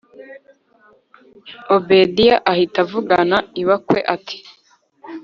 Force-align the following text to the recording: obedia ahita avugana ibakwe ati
obedia 1.75 2.35
ahita 2.51 2.79
avugana 2.85 3.37
ibakwe 3.61 3.99
ati 4.15 4.37